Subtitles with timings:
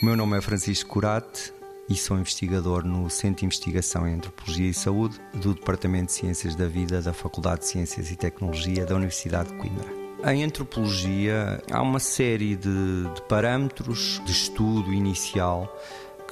[0.00, 1.52] meu nome é Francisco Curate
[1.88, 6.54] e sou investigador no Centro de Investigação em Antropologia e Saúde do Departamento de Ciências
[6.54, 9.88] da Vida da Faculdade de Ciências e Tecnologia da Universidade de Coimbra.
[10.32, 15.76] Em antropologia há uma série de, de parâmetros de estudo inicial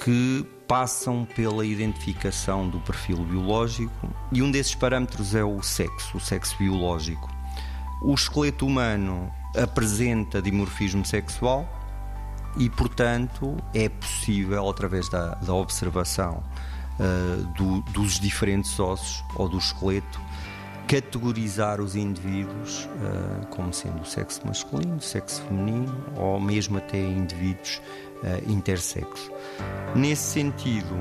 [0.04, 6.20] que passam pela identificação do perfil biológico e um desses parâmetros é o sexo, o
[6.20, 7.28] sexo biológico.
[8.00, 11.68] O esqueleto humano apresenta dimorfismo sexual
[12.56, 16.42] e, portanto, é possível, através da, da observação
[16.98, 20.20] uh, do, dos diferentes ossos ou do esqueleto,
[20.88, 27.80] categorizar os indivíduos uh, como sendo do sexo masculino, sexo feminino ou mesmo até indivíduos
[28.22, 29.30] uh, intersexo.
[29.94, 30.96] Nesse sentido,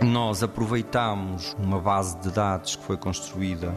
[0.00, 3.74] nós aproveitamos uma base de dados que foi construída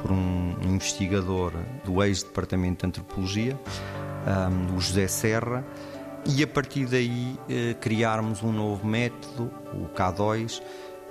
[0.00, 1.52] por um investigador
[1.84, 3.58] do ex-departamento de antropologia,
[4.26, 5.64] um, o José Serra,
[6.28, 10.60] e a partir daí eh, criarmos um novo método, o K2,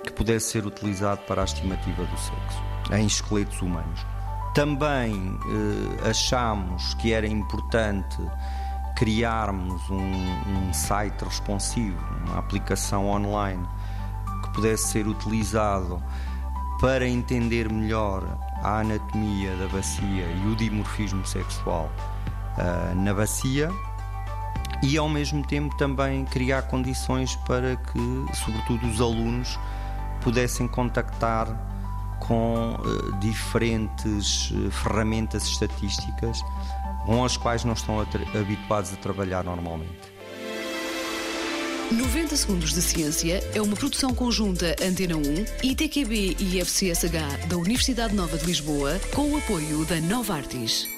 [0.04, 4.06] que pudesse ser utilizado para a estimativa do sexo em esqueletos humanos.
[4.54, 8.16] Também eh, achamos que era importante
[8.96, 13.66] criarmos um, um site responsivo, uma aplicação online
[14.42, 16.02] que pudesse ser utilizado
[16.80, 18.22] para entender melhor
[18.62, 21.90] a anatomia da bacia e o dimorfismo sexual
[22.56, 23.70] uh, na bacia
[24.82, 29.58] e ao mesmo tempo também criar condições para que, sobretudo, os alunos
[30.20, 31.48] pudessem contactar
[32.20, 36.42] com uh, diferentes uh, ferramentas estatísticas
[37.04, 40.16] com as quais não estão habituados a trabalhar normalmente.
[41.92, 45.22] 90 Segundos de Ciência é uma produção conjunta Antena 1,
[45.62, 50.95] ITQB e FCSH da Universidade Nova de Lisboa, com o apoio da Nova Artis.